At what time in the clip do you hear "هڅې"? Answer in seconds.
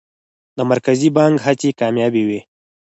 1.45-1.69